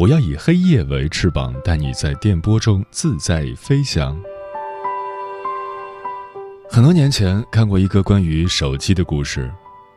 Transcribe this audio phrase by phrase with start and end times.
[0.00, 4.18] 我要以黑夜为翅膀，带你在电波中自在飞翔。
[6.70, 9.52] 很多年前看过一个关于手机的故事，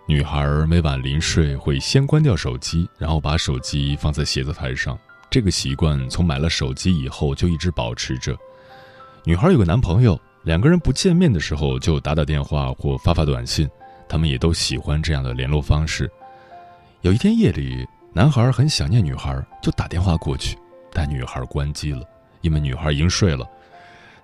[0.06, 5.00] 女孩每晚临睡会先关掉手机，然后把手机放在写字台上。
[5.30, 8.38] 这个习惯从买了手机以后就一直保持着。
[9.24, 13.70] 女孩有个男朋友，两个人不见面的时候就打打电话或发发短信，
[14.10, 16.12] 他们也都喜欢这样的联络方式。
[17.04, 17.88] 有一天夜里。
[18.16, 20.56] 男孩很想念女孩，就打电话过去，
[20.94, 22.02] 但女孩关机了，
[22.42, 23.44] 因为女孩已经睡了。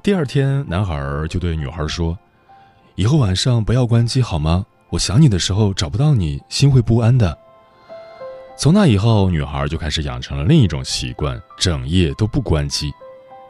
[0.04, 0.96] 第二天，男孩
[1.28, 2.16] 就对女孩说
[2.94, 4.64] ：“以后晚上不要关机好吗？
[4.92, 7.36] 我想你的时候找不到你，心会不安的。”
[8.56, 12.92] 从那以后，女孩就开始养成了另一种习惯，整夜都不关机。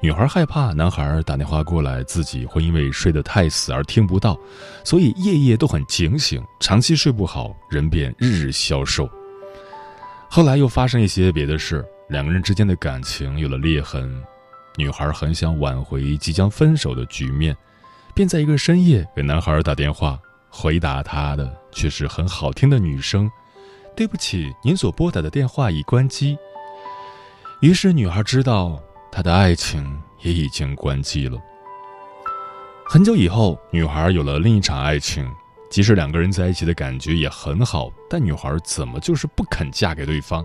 [0.02, 4.40] 女孩害怕男孩打电话过来，自己会因为睡得太死而听不到，
[4.86, 9.10] 所以夜夜都很警醒，长期睡不好，人便日日消瘦。
[10.32, 14.22] 后来又发生一些别的事，两个人之间的感情有了裂痕。
[14.78, 17.58] 女孩很想挽回即将分手的局面，
[18.14, 23.30] 便在一个深夜给男孩打电话，回答他的却是很好听的女声
[23.98, 26.38] ：“对不起，您所拨打的电话已关机。”
[27.60, 28.80] 于是女孩知道
[29.12, 31.39] 她的爱情也已经关机了。
[32.86, 35.28] 很久以后，女孩有了另一场爱情。
[35.70, 40.44] 即使两个人在一起的感觉也很好，但女孩怎么就是不肯嫁给对方？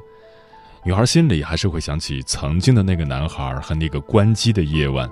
[0.85, 5.09] 女孩心里还是会想起曾经的那个男孩和那个关机的夜晚。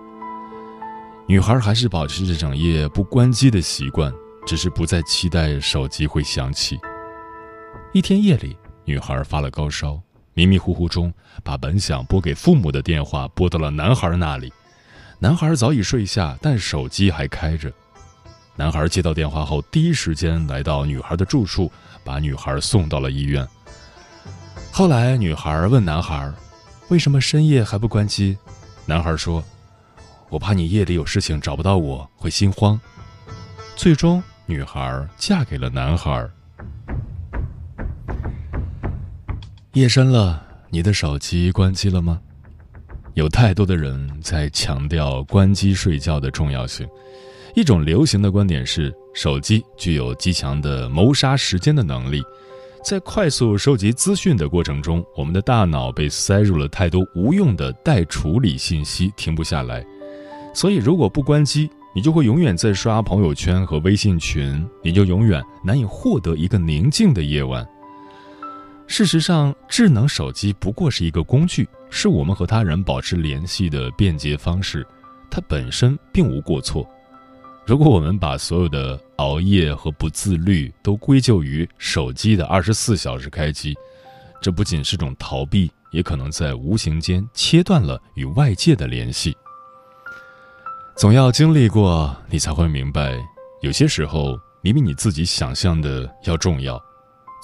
[1.27, 4.12] 女孩还是保持着整夜不关机的习惯，
[4.47, 6.79] 只是不再期待手机会响起。
[7.94, 9.99] 一天夜里，女孩发了高烧，
[10.34, 11.11] 迷迷糊糊中
[11.43, 14.53] 把本想拨给父母的电话拨到了男孩那里。
[15.21, 17.73] 男孩早已睡下，但手机还开着。
[18.54, 21.72] 男孩接到电话后，第一时间来到女孩的住处，
[22.04, 23.46] 把女孩送到了医院。
[24.70, 26.30] 后来，女孩问男孩
[26.88, 28.36] ：“为什么深夜还不关机？”
[28.84, 29.42] 男孩说
[30.28, 32.78] ：“我怕你夜里有事情找不到我，会心慌。”
[33.74, 36.28] 最终，女孩嫁给了男孩。
[39.72, 42.20] 夜深了，你的手机关机了吗？
[43.14, 46.86] 有太多的人在强调关机睡觉的重要性。
[47.54, 52.22] 一种流行的观点是，手机具有极强的谋杀时间的能力，
[52.82, 59.84] 在快速收集资讯的过程中，我们的大脑被塞入了太多无用的待处理信息，停不下来。
[60.54, 67.66] 所以，如果不关机，你就会永远在刷朋友圈和微信群，你就永远难以获得一个宁静的夜晚。
[68.86, 74.86] 事实上，智能手机不过是一个工具，是我们和他人保持联系的便捷方式，
[75.30, 76.88] 它本身并无过错。
[77.65, 83.73] 如果我们把所有的熬夜和不自律都归咎于手机的二十四小时开机，
[84.41, 89.37] 这不仅是种逃避，也可能在无形间切断了与外界的联系。
[90.97, 93.17] 总要经历过，你才会明白，
[93.62, 96.83] 有些时候你比你自己想象的要重要。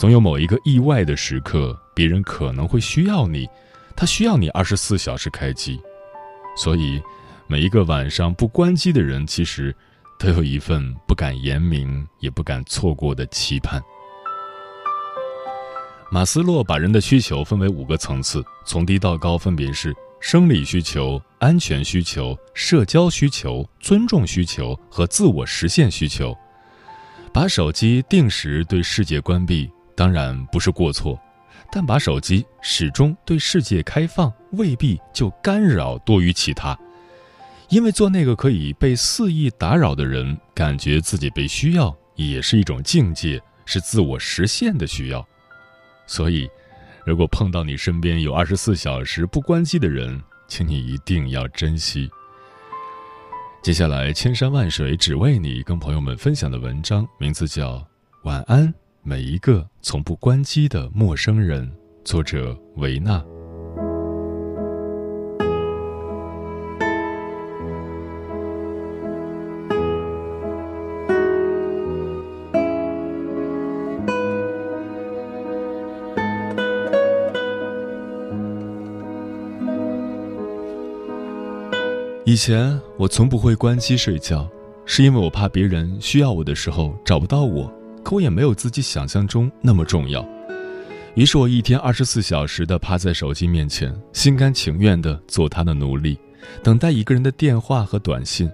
[0.01, 3.49] 总有某一个意外的时刻，别人可能会需要你，
[3.97, 5.81] 他需要你二十四小时开机。
[6.57, 7.01] 所以，
[7.47, 9.73] 每一个晚上不关机的人，其实。
[10.19, 13.81] 都有一份不敢言明也不敢错过的期盼。
[16.11, 26.37] 马斯洛把人的需求分为五个层次，从低到高分别是生理需求、安全需求、社交需求、尊重需求和自我实现需求。
[27.33, 31.17] 把手机定时对世界关闭当然不是过错，
[31.71, 36.77] 但把手机始终对世界开放未必就干扰多于其他。
[37.69, 45.27] 因为做那个可以被肆意打扰的人，感觉自己被需要，也是一种境界，是自我实现的需要。
[46.07, 46.49] 所以，
[47.05, 52.11] 如果碰到你身边有二十四小时不关机的人，请你一定要珍惜。
[53.63, 57.75] 接下来，千山万水只为你，跟朋友们分享的文章名字叫
[58.23, 58.73] 《晚安，
[59.03, 61.67] 每一个从不关机的陌生人》，
[62.03, 63.23] 作者维纳。
[82.29, 84.47] 以前我从不会关机睡觉，
[84.85, 87.73] 是因为我怕别人需要我的时候找不到我，
[88.05, 90.23] 可我也没有自己想象中那么重要。
[91.15, 96.19] 于是我一天二十四小时的趴在手机面前，心甘情愿的做他的奴隶，
[96.63, 98.51] 等待一个人的电话和短信。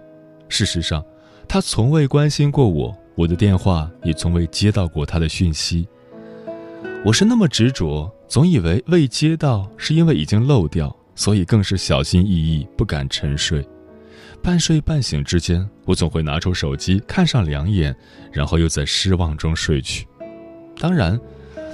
[0.48, 1.04] 事实上，
[1.48, 5.88] 他从未关心过我，我的电话也从未接到过他的讯息。
[7.04, 10.96] 我是那么执着，总以为未接到是因为已经漏掉。
[11.14, 13.66] 所以更是小心翼翼，不敢沉睡。
[14.42, 17.94] 半睡半醒之间，我总会拿出手机看上两眼，
[18.30, 20.06] 然后又在失望中睡去。
[20.78, 21.18] 当然，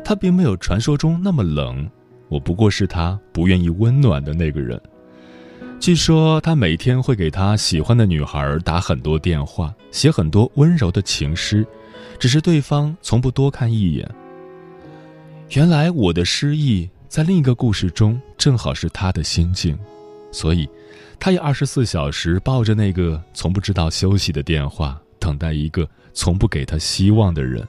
[0.04, 1.90] 他并没有传说中那么冷，
[2.28, 4.80] 我不过是他不愿意温暖的那个人。
[5.80, 11.66] 据说他每天会给他喜欢的女孩打很多电话，写很多温柔的情诗，
[12.18, 14.08] 只是对方从不多看一眼。
[15.50, 16.88] 原来我的失意。
[17.10, 19.76] 在另一个故事中，正好是他的心境，
[20.30, 20.68] 所以，
[21.18, 27.66] 他也二十四小时抱着那个从不知道休息的电话，等待一个从不给他希望的人。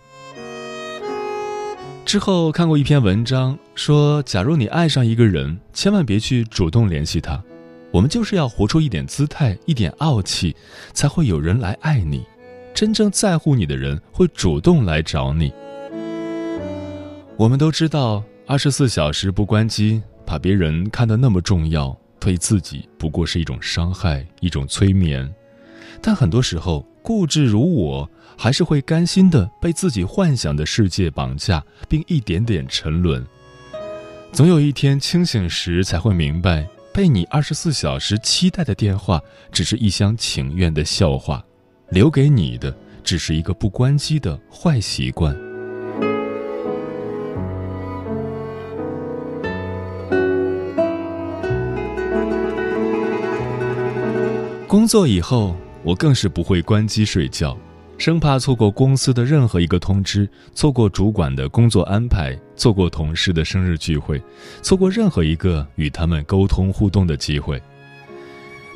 [2.06, 7.44] 之后看过一篇文章，说，假如你爱上一个人，千万别去主动联系他，
[7.90, 10.56] 我们就是要活出一点姿态，一点傲气，
[10.94, 12.24] 才会有人来爱你。
[12.76, 15.52] 真正在乎你的人会主动来找你。
[17.38, 18.24] 我们都知道。
[18.52, 25.34] 二十四小时不关机，把别人看得那么重要，对自己不过是一种伤害，一种催眠。
[26.02, 33.26] 但很多时候，固执如我，还是会甘心的被自己幻想的世界绑架，并一点点沉沦。
[34.34, 39.22] 总有一天清醒时，才会明白，被你二十四小时期待的电话，
[39.54, 41.42] 只是一厢情愿的笑话，
[41.88, 45.34] 留给你的，只是一个不关机的坏习惯。
[54.72, 55.54] 工作以后，
[55.84, 57.58] 我更是不会关机睡觉，
[57.98, 64.24] 生怕错过公司的任何一个通知，错过主管的工作安排，错过同事的生日聚会，
[64.62, 67.62] 错过任何一个与他们沟通互动的机会。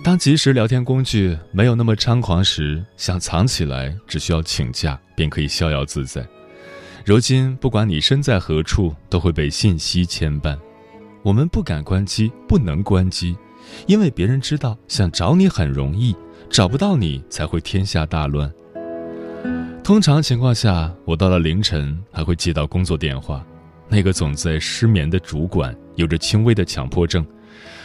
[0.03, 6.27] 当即时聊天工具没有那么猖狂时，想藏起来，只需要请假便可以逍遥自在。
[7.06, 10.57] 如今，不管你身在何处，都会被信息牵绊。
[11.24, 13.33] 我们不敢关机，不能关机。
[13.88, 16.15] 因为别人知道想找你很容易，
[16.50, 18.51] 找不到你才会天下大乱。
[19.83, 23.45] 通常情况下，我到了凌晨还会接到工作电话，
[23.88, 27.23] 那个总在失眠的主管有着轻微的强迫症，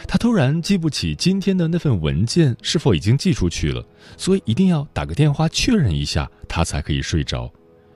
[0.07, 3.85] 他突然记不起今天的那份文件是否已经寄出去了，
[4.17, 7.51] 所以一定要打个电话确认一下，他才可以睡着。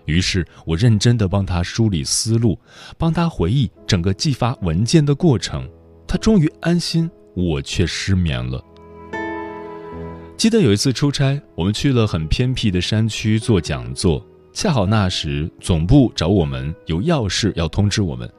[0.06, 2.60] 于是我认真地帮他梳理思路，
[2.96, 5.68] 帮他回忆整个寄发文件的过程，
[6.08, 7.10] 他终于安心。
[7.36, 8.64] 我却失眠了。
[10.38, 18.30] 记得有一次出差，我们去了很偏僻的山区做讲座，恰好那时总部找我们有要事要通知我们，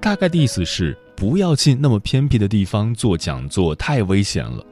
[0.00, 4.64] 大概的意思是不要进那么偏僻的地方做讲座，太危险了。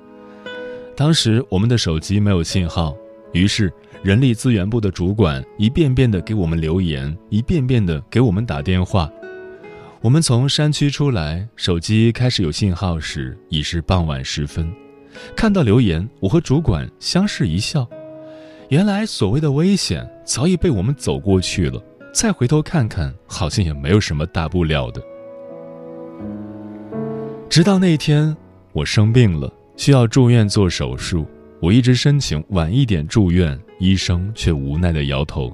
[0.94, 2.94] 当时我们的手机没有信号，
[3.32, 9.10] 于是人力资源部的主管一遍遍的给我们留言，一遍遍的给我们打电话。
[10.06, 14.72] 我们从山区出来，手机开始有信号时，已是傍晚时分。
[15.34, 17.84] 看到留言，我和主管相视一笑。
[18.68, 21.82] 原来所谓的危险早已被我们走过去了。
[22.14, 25.02] 再回头看看，好像也没有什么大不了的。
[27.50, 28.36] 直到那天，
[28.72, 31.26] 我生病了，需要住院做手术。
[31.60, 35.52] 我一直申请晚一点住院，医生却无奈的摇头。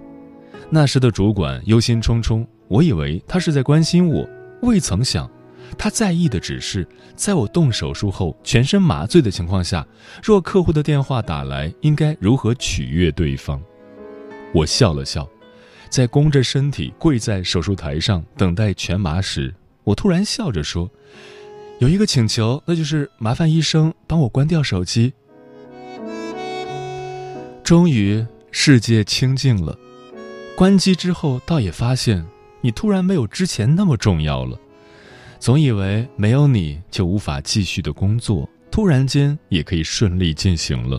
[0.69, 2.47] 那时的主管忧心忡忡。
[2.69, 4.27] 我以为他是在关心我，
[4.63, 5.31] 未曾想，
[5.77, 9.87] 他在意的只是在我动手术后全身麻醉的情况下，
[10.23, 13.61] 若客户的电话打来，应该如何取悦对方。
[14.55, 15.29] 我笑了笑，
[15.89, 20.89] 在弓着身体跪在手术台上等待全麻时，我突然笑着说
[21.81, 25.13] ：“有一个请求，那就是麻烦医生帮我关掉手机。”
[27.65, 29.77] 终于，世界清静了。
[30.55, 32.25] 关机之后，倒也发现。
[32.63, 34.59] 你突然没有之前那么重要了，
[35.39, 40.99] 总以为没有你就无法继续的工作，突然间也可以顺利进行了。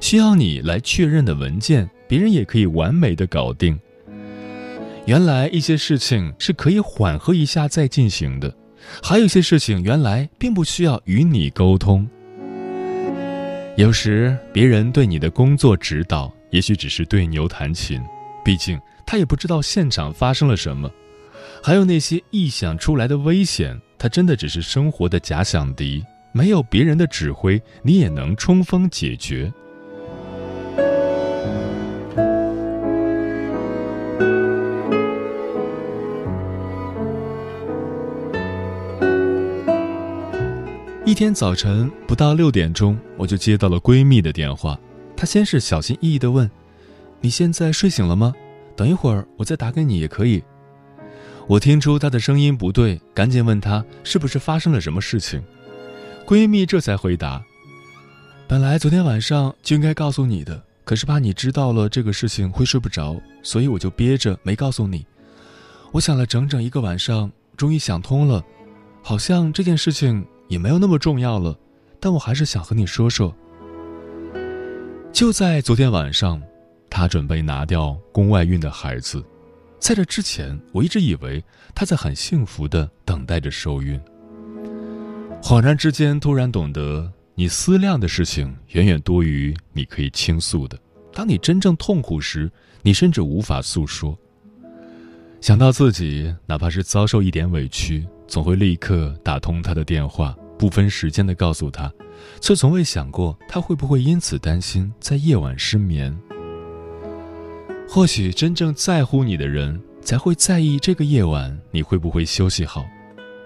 [0.00, 3.78] 需要你来确认的文件，别人也可以完美的搞定。
[5.06, 8.54] 原来一些事情是可以缓和一下再进行的，
[9.02, 12.08] 还有一些事情原来并不需要与你沟通。
[13.76, 18.00] 有时别人对你的工作指导，也许只是对牛弹琴，
[18.44, 20.90] 毕竟他也不知道现场发生了什么。
[21.62, 29.52] 还有那些臆想出来的危险，它真的只是生活的假想敌，没有别人的指挥，你也能冲锋解决。
[41.04, 44.78] 一天早晨不到六点钟，我就接到了闺蜜的电话。
[45.16, 46.50] 她先是小心翼翼地问
[47.22, 48.34] ：“你现在睡醒了吗？
[48.76, 50.44] 等一会儿我再打给你也可以。”
[51.48, 55.42] 我听出她的声音不对，赶紧问她是不是发生了什么事情。
[56.26, 57.42] 闺蜜这才回答
[58.46, 65.06] ：“本来昨天晚上就应该告诉你的，可是怕你知道了这个事情会睡不着，所以我就憋着没告诉你。
[65.92, 68.44] 我想了整整一个晚上，终于想通了，
[69.02, 71.58] 好像这件事情……”也没有那么重要了，
[71.98, 73.34] 但我还是想和你说说。
[75.10, 76.42] 就在昨天晚上，
[76.94, 79.24] 他准备拿掉宫外孕的孩子，
[79.80, 81.42] 在这之前，我一直以为
[81.74, 83.98] 他在很幸福的等待着受孕。
[85.42, 90.78] 恍然之间，突然懂得，你思量的事情远远多于你可以倾诉的。
[91.14, 94.16] 当你真正痛苦时，你甚至无法诉说。
[95.40, 100.36] 想到自己哪怕是遭受一点委屈，总会立刻打通他的电话。
[100.58, 101.90] 不分时间的告诉他，
[102.40, 106.14] 却从未想过他会不会因此担心在夜晚失眠。
[107.94, 112.86] 或许真正在乎你的人才会在意这个夜晚你会不会休息好，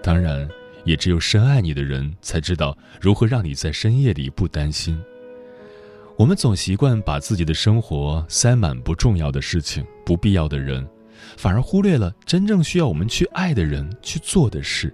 [0.01, 0.47] 当然，
[0.85, 4.97] 也只有深爱你的人才知道如何让你在深夜里不担心。
[6.15, 10.87] 我们总习惯把自己的生活塞满不重要的事情、不必要的人，
[11.35, 14.93] 反而忽略了真正需要我们去爱的人去做的事。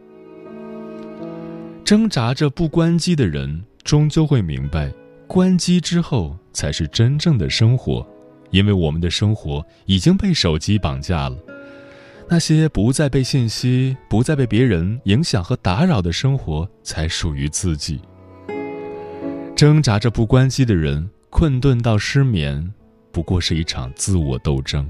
[1.85, 4.91] 挣扎着不关机的人，终究会明白，
[5.27, 8.03] 关机之后才是真正的生活，
[8.53, 11.37] 因为我们的生活已经被手机绑架了。
[12.29, 17.99] 那些不再被信息、不再被别人影响和打扰的生活，才属于自己。
[19.55, 22.71] 挣扎着不关机的人，困顿到失眠，
[23.11, 24.89] 不过是一场自我斗争。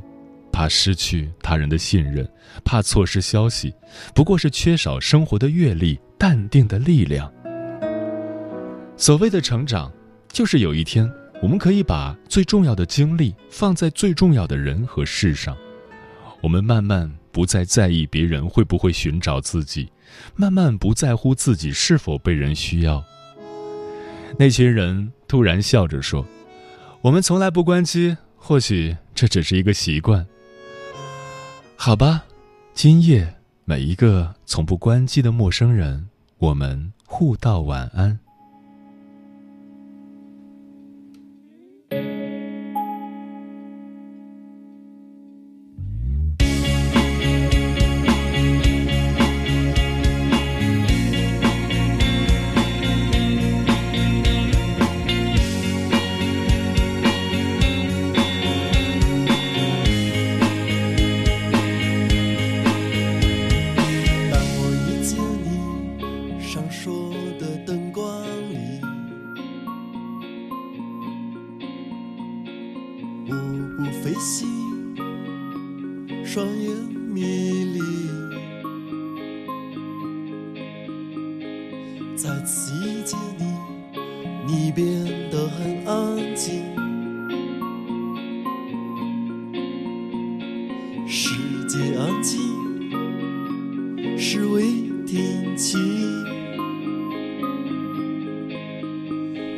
[0.51, 2.29] 怕失去他人的信任，
[2.63, 3.73] 怕错失消息，
[4.13, 7.31] 不过是缺少生活的阅历、淡定的力量。
[8.95, 9.91] 所谓的成长，
[10.31, 11.11] 就是有一天，
[11.43, 15.57] 我们可以把最重要的精力放在最重要的人和事上。
[16.39, 19.91] 我们慢慢不再在意别人会不会寻找自己，
[20.37, 23.03] 慢慢不在乎自己是否被人需要。
[24.39, 26.25] 那群人突然笑着说
[27.03, 30.25] ：“我们从来不关机，或许这只是一个习惯。”
[31.75, 32.23] 好吧，
[32.73, 33.35] 今夜
[33.65, 36.07] 每一个从不关机的陌生人，
[36.37, 38.17] 我们互道晚安。
[83.03, 83.45] 见你
[84.47, 84.85] 你变
[85.29, 86.63] 得很安静。
[91.07, 91.35] 世
[91.67, 92.39] 界安静
[94.17, 94.63] 是为
[95.05, 95.77] 天气。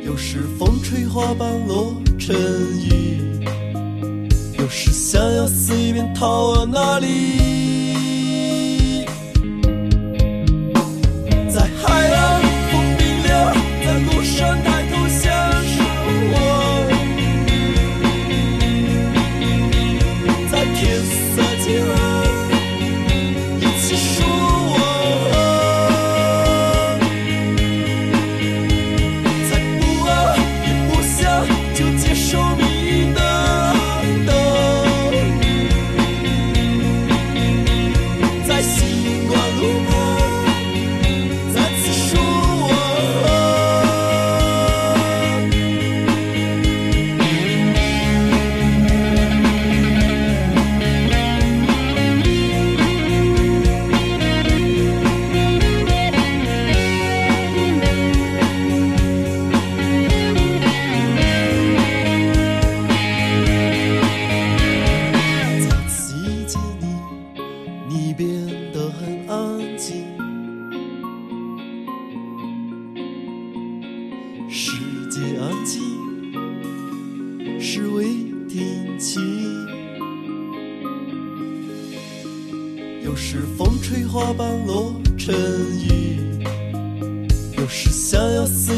[0.04, 3.20] 有时风吹花瓣落成雨
[4.58, 6.55] 有时想要随便逃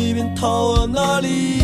[0.08, 1.57] 你便逃往哪里。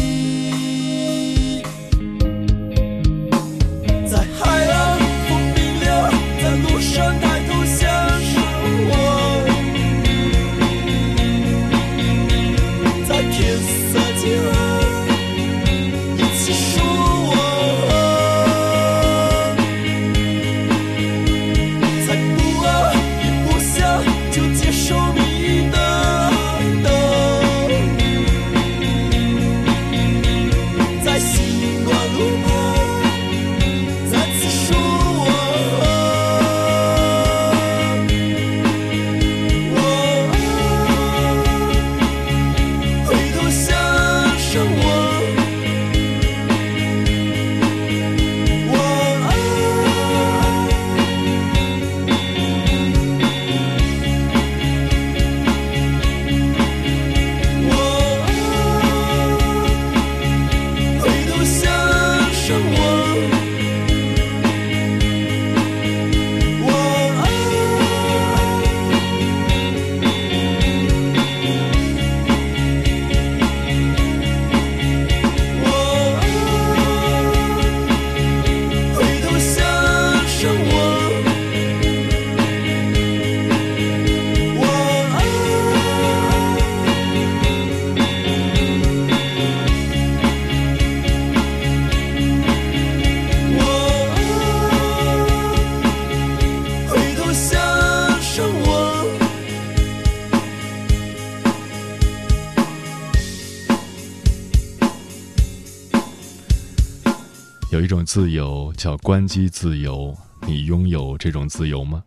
[107.75, 112.01] 有一种自由叫关机自由，你拥有这种自由吗？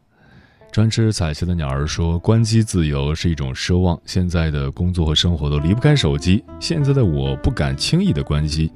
[0.72, 6.42] 专吃彩旗的鸟儿说：“关机自由是一种奢望，现在的工作和生活都离不开手机。
[6.58, 8.72] 现在的我不敢轻易的关机，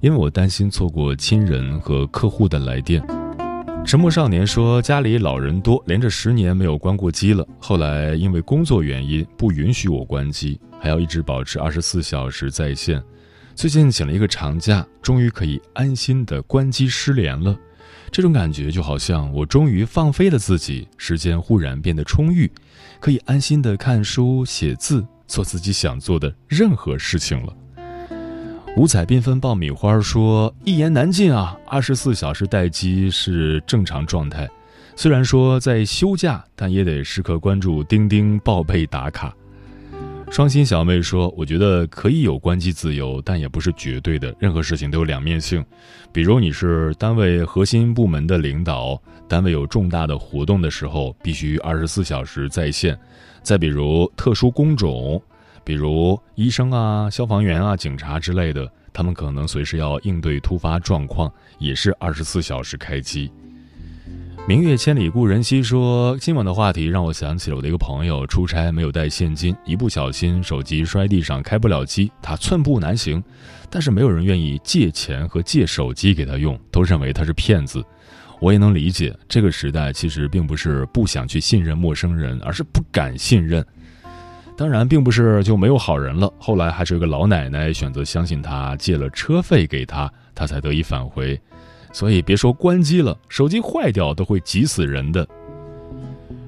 [0.00, 3.06] 因为我担心错过亲人和客户的来电。”
[3.84, 7.46] 沉默少年说：“家里老人多，连着十年没有关过机了。
[7.58, 13.02] 后来因为工作原因不允许我关机，还要一直保持二十四小时在线。
[13.60, 17.54] 最近请了一个长假，终于可以安心的关机失联了。
[18.10, 22.50] 这种感觉就好像我终于放飞了自己，时间忽然变得充裕，
[22.98, 27.54] 可以安心的看书、写字，做自己想做的任何事情了。”
[28.78, 34.48] 五彩缤纷爆米花说：“一言难尽啊，二十四小时待机是正常状态。
[34.96, 39.36] 虽然说在休假，但也得时刻关注钉钉报备打卡。”
[40.30, 44.32] 双心小妹说：“我觉得可以有关机自由，但也不是绝对的。
[44.38, 45.62] 任何事情都有两面性。
[46.12, 48.96] 比如你是单位核心部门的领导，
[49.28, 52.94] 单位有重大的活动的时候，必须二十四小时在线；
[53.42, 55.20] 再比如特殊工种。”
[55.64, 63.30] 比如医生啊、消防员啊、警察之类的，他们可能随时要应对突发状况，也是二十四小时开机。
[64.48, 73.22] 明月千里故人西说，今晚的话题让我想起了我的一个朋友，出差没有带现金，一不小心手机摔地上开不了机，他寸步难行，
[73.68, 77.84] 但是没有人愿意借钱和借手机给他用，都认为他是骗子。
[78.40, 83.64] 我也能理解，这个时代其实并不是不想去信任陌生人，而是不敢信任。
[84.56, 86.32] 当然，并不是就没有好人了。
[86.38, 91.40] 后来还是有个老奶奶选择相信他，借了车费给他，他才得以返回。
[91.92, 95.26] 所以别说关机了，手机坏掉都会急死人的。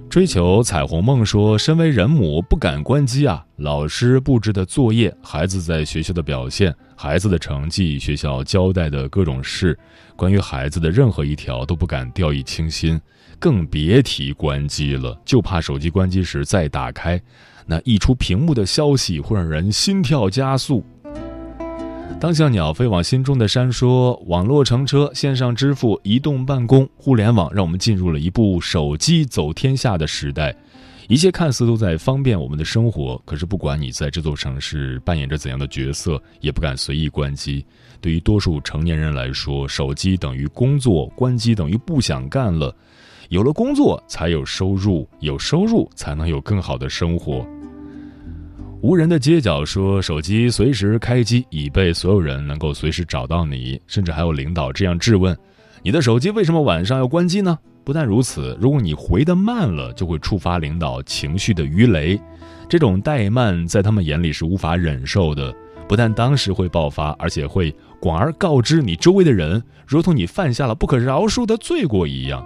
[0.09, 9.79] 追求彩虹梦说，身为人母不敢关机啊，老师布置的作业，孩子在学校的表现，孩子的成绩，学校交代的各种事，
[10.15, 13.01] 关于孩子的任何一条都不敢掉以轻心，
[13.39, 17.19] 更别提关机了，就怕手机关机时再打开。
[17.65, 20.85] 那溢出屏幕的消息会让人心跳加速。
[22.23, 30.55] 当像鸟飞往心中的山说：“网络乘车、线上支付、移动办公、互联网，让我们进入了一部手机走天下的时代。
[31.09, 37.67] 一切看似都在方便我们的生活，可是不管你在这座城市扮演着怎样的角色，也不敢随意关机。
[38.01, 42.73] 对于多数成年人来说，手机等于工作，关机等于不想干了。
[43.31, 47.45] 有了工作，才有收入，有收入才能有更好的生活。”
[48.83, 55.39] 无人的街角说：“手机随时开机，以备所有人能够随时找到你。”甚至还有领导这样质问
[55.85, 62.21] ：“你的手机为什么晚上要关机呢？”不但如此，如果你回得慢了，就会触发领导情绪的鱼雷。
[62.69, 65.55] 这种怠慢在他们眼里是无法忍受的。
[65.89, 72.45] 不但当时会爆发，而且会广而告之你周围的人，如同你犯下了不可饶恕的罪过一样。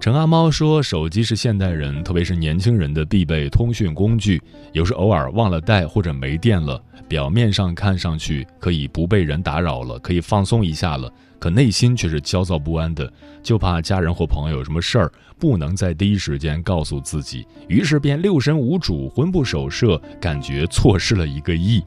[0.00, 4.40] 陈阿猫说：“手机是现代人，特别是年轻人的必备通讯工具。
[4.72, 21.84] 有时偶尔忘了带或者没电了，表面上看上去可以不被人打扰了，可以放松一下了，可内心却是焦躁不安的，就怕家人或朋友有什么事儿不能在第一时间告诉自己，于是便六神无主、魂不守舍，感觉错失了一个亿。”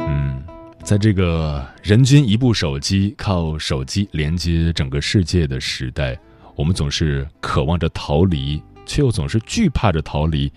[0.00, 0.44] 嗯，
[0.84, 6.14] 在这个人均一部手机、靠手机连接整个世界的时代。
[6.56, 10.50] 我们总是渴望着逃离，却又总是惧怕着逃离。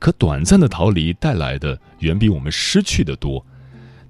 [0.00, 3.44] 可短暂的逃离带来的远比我们失去的多。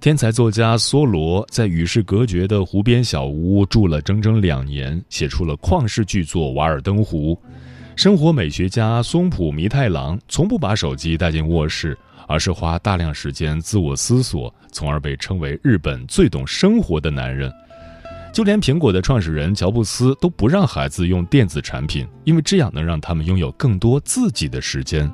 [0.00, 7.34] 天才作家梭罗在与世隔绝的湖边小屋住了整整两年，写出了旷世巨作《瓦尔登湖》。
[7.96, 17.52] 生活美学家松浦弥太郎从不把手机带进卧室，而是花大量时间自我思索，从而被称为日本最懂生活的男人。
[18.34, 25.08] 就连苹果的创始人乔布斯都不让孩子用电子产品，因为这样能让他们拥有更多自己的时间。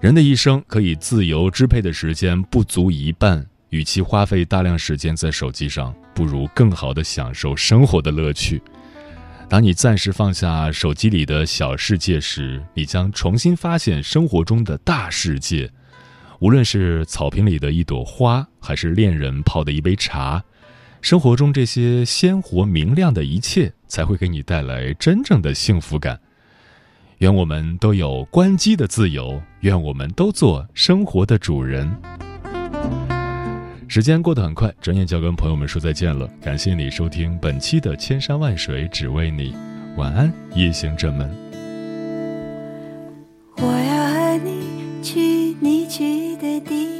[0.00, 8.62] 人的一生可以自由支配的时间不足一半，与其花费大量时间在手机上，不如更好的享受生活的乐趣。
[9.46, 15.70] 当你暂时放下手机里的小世界时，你将重新发现生活中的大世界。
[16.40, 20.42] 无论是草坪里的一朵花，还是恋人泡的一杯茶。
[21.06, 26.18] 生活中这些鲜活明亮的一切，才会给你带来真正的幸福感。
[27.18, 31.88] 愿我们都有关机的自由，愿我们都做生活的主人。
[33.86, 36.28] 时间过得很快，转眼就要跟朋友们说再见了。
[36.42, 39.52] 感谢你收听本期的《千山万水只为你》，
[39.96, 41.30] 晚安，夜行者们。
[43.58, 45.20] 我要和你去
[45.60, 46.95] 你去的地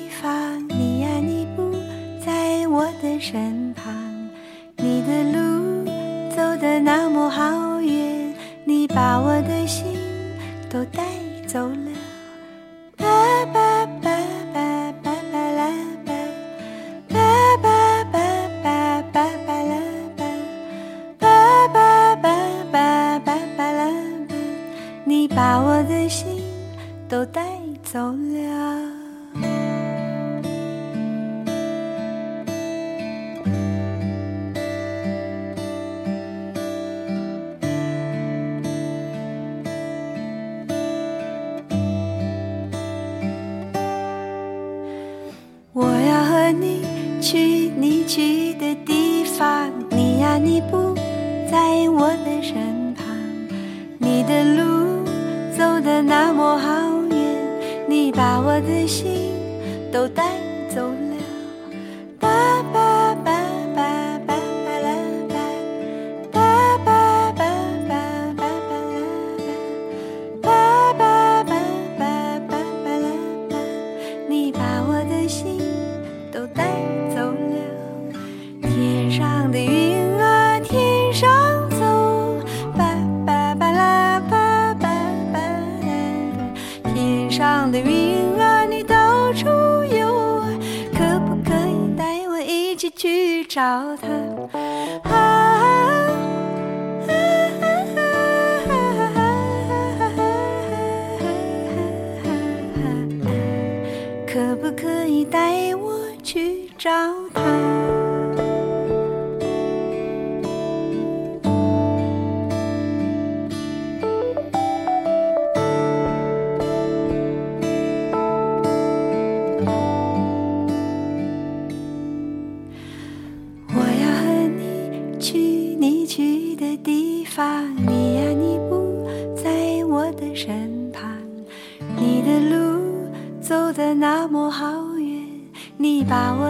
[3.21, 3.95] 身旁。
[4.79, 5.85] 你的路
[6.31, 9.97] 走得那么好远，你把我的心
[10.69, 11.03] 都带
[11.47, 11.96] 走了。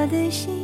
[0.09, 0.56] 的心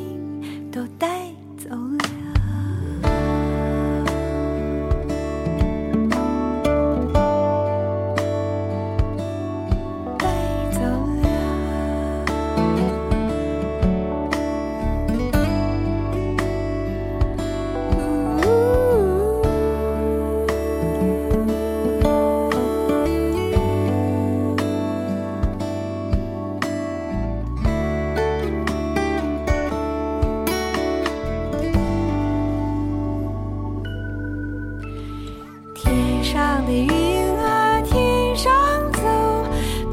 [36.67, 38.53] 的云啊，天上
[38.93, 39.01] 走，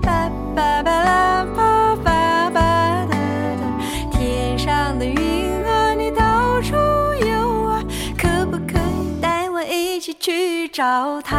[0.02, 3.16] 爸爸爸爸爸爸的，
[4.12, 6.76] 天上的云啊，你到处
[7.26, 7.84] 游啊，
[8.18, 11.38] 可不可以带我一起去找他？